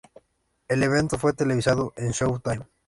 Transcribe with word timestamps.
El 0.67 0.81
evento 0.81 1.19
fue 1.19 1.33
televisado 1.33 1.93
en 1.95 2.09
Showtime. 2.09 2.65